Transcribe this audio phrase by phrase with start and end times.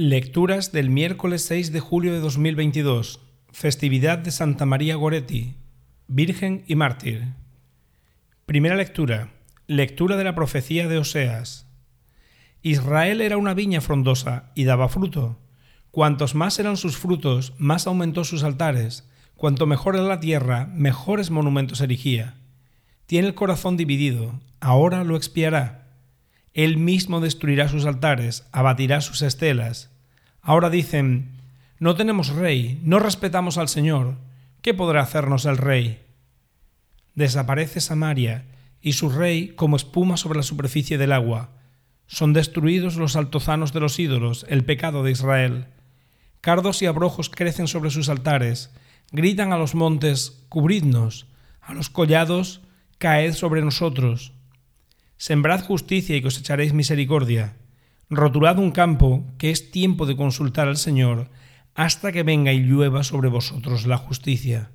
[0.00, 3.18] Lecturas del miércoles 6 de julio de 2022,
[3.50, 5.56] festividad de Santa María Goretti,
[6.06, 7.34] Virgen y Mártir.
[8.46, 9.32] Primera lectura.
[9.66, 11.66] Lectura de la profecía de Oseas.
[12.62, 15.40] Israel era una viña frondosa y daba fruto.
[15.90, 19.10] Cuantos más eran sus frutos, más aumentó sus altares.
[19.34, 22.36] Cuanto mejor era la tierra, mejores monumentos erigía.
[23.06, 25.87] Tiene el corazón dividido, ahora lo expiará
[26.54, 29.90] él mismo destruirá sus altares, abatirá sus estelas.
[30.40, 31.38] Ahora dicen,
[31.78, 34.16] no tenemos rey, no respetamos al Señor.
[34.62, 36.02] ¿Qué podrá hacernos el rey?
[37.14, 38.44] Desaparece Samaria
[38.80, 41.50] y su rey como espuma sobre la superficie del agua.
[42.06, 45.66] Son destruidos los altozanos de los ídolos, el pecado de Israel.
[46.40, 48.70] Cardos y abrojos crecen sobre sus altares,
[49.12, 51.26] gritan a los montes, cubridnos,
[51.60, 52.62] a los collados,
[52.98, 54.32] caed sobre nosotros.
[55.18, 57.56] Sembrad justicia y cosecharéis misericordia.
[58.08, 61.28] Rotulad un campo, que es tiempo de consultar al Señor,
[61.74, 64.70] hasta que venga y llueva sobre vosotros la justicia.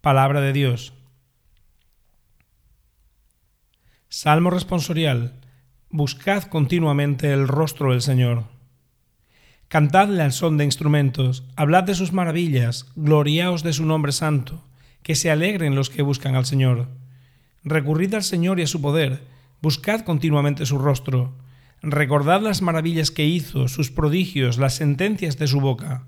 [0.00, 0.94] Palabra de Dios.
[4.08, 5.34] Salmo responsorial.
[5.90, 8.44] Buscad continuamente el rostro del Señor.
[9.68, 14.64] Cantadle al son de instrumentos, hablad de sus maravillas, gloriaos de su nombre santo,
[15.02, 16.88] que se alegren los que buscan al Señor.
[17.66, 19.24] Recurrid al Señor y a su poder,
[19.60, 21.34] buscad continuamente su rostro,
[21.82, 26.06] recordad las maravillas que hizo, sus prodigios, las sentencias de su boca.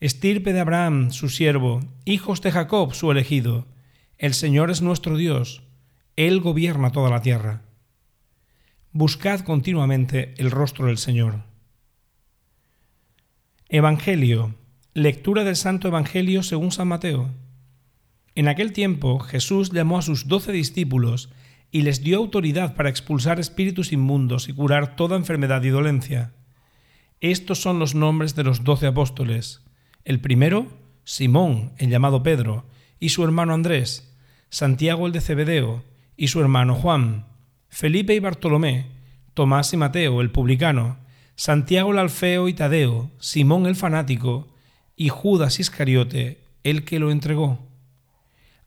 [0.00, 3.66] Estirpe de Abraham, su siervo, hijos de Jacob, su elegido.
[4.16, 5.62] El Señor es nuestro Dios,
[6.16, 7.60] Él gobierna toda la tierra.
[8.92, 11.42] Buscad continuamente el rostro del Señor.
[13.68, 14.54] Evangelio.
[14.94, 17.28] Lectura del Santo Evangelio según San Mateo.
[18.40, 21.28] En aquel tiempo Jesús llamó a sus doce discípulos
[21.70, 26.32] y les dio autoridad para expulsar espíritus inmundos y curar toda enfermedad y dolencia.
[27.20, 29.62] Estos son los nombres de los doce apóstoles.
[30.06, 30.68] El primero,
[31.04, 32.64] Simón, el llamado Pedro,
[32.98, 34.16] y su hermano Andrés,
[34.48, 35.84] Santiago el de Cebedeo,
[36.16, 37.26] y su hermano Juan,
[37.68, 38.86] Felipe y Bartolomé,
[39.34, 40.96] Tomás y Mateo, el publicano,
[41.34, 44.48] Santiago el Alfeo y Tadeo, Simón el fanático,
[44.96, 47.69] y Judas Iscariote, el que lo entregó.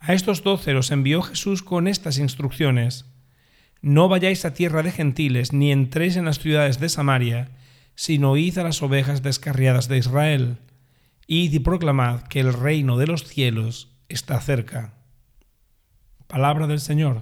[0.05, 3.05] A estos doce los envió Jesús con estas instrucciones.
[3.81, 7.51] No vayáis a tierra de gentiles, ni entréis en las ciudades de Samaria,
[7.95, 10.57] sino id a las ovejas descarriadas de Israel.
[11.25, 14.93] Id y proclamad que el reino de los cielos está cerca.
[16.27, 17.21] Palabra del Señor.